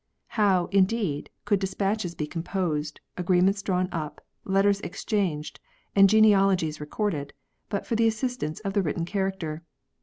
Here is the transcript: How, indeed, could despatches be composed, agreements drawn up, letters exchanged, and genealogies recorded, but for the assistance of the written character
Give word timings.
How, 0.29 0.65
indeed, 0.71 1.29
could 1.45 1.59
despatches 1.59 2.15
be 2.15 2.25
composed, 2.25 3.01
agreements 3.17 3.61
drawn 3.61 3.87
up, 3.91 4.19
letters 4.45 4.81
exchanged, 4.81 5.59
and 5.95 6.09
genealogies 6.09 6.81
recorded, 6.81 7.33
but 7.69 7.85
for 7.85 7.93
the 7.93 8.07
assistance 8.07 8.59
of 8.61 8.73
the 8.73 8.81
written 8.81 9.05
character 9.05 9.61